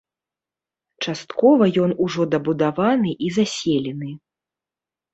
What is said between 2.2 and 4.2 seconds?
дабудаваны і заселены.